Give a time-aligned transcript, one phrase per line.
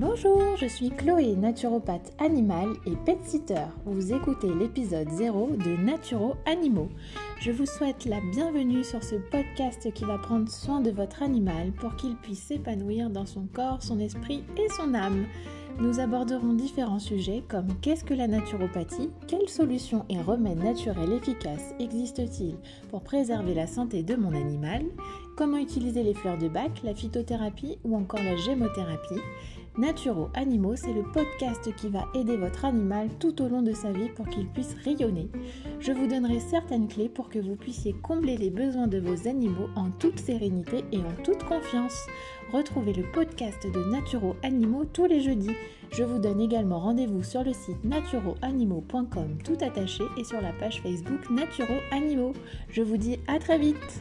[0.00, 3.66] Bonjour, je suis Chloé, naturopathe animale et pet sitter.
[3.84, 6.88] Vous écoutez l'épisode 0 de Naturo Animaux.
[7.38, 11.72] Je vous souhaite la bienvenue sur ce podcast qui va prendre soin de votre animal
[11.72, 15.26] pour qu'il puisse s'épanouir dans son corps, son esprit et son âme.
[15.78, 21.74] Nous aborderons différents sujets comme qu'est-ce que la naturopathie, quelles solutions et remèdes naturels efficaces
[21.78, 22.56] existent-ils
[22.88, 24.82] pour préserver la santé de mon animal,
[25.36, 29.20] comment utiliser les fleurs de bac, la phytothérapie ou encore la gémothérapie.
[29.78, 33.92] Naturo Animaux, c'est le podcast qui va aider votre animal tout au long de sa
[33.92, 35.30] vie pour qu'il puisse rayonner.
[35.78, 39.68] Je vous donnerai certaines clés pour que vous puissiez combler les besoins de vos animaux
[39.76, 42.06] en toute sérénité et en toute confiance.
[42.52, 45.54] Retrouvez le podcast de Naturo Animaux tous les jeudis.
[45.92, 50.82] Je vous donne également rendez-vous sur le site naturoanimaux.com tout attaché et sur la page
[50.82, 52.32] Facebook Naturo Animaux.
[52.70, 54.00] Je vous dis à très vite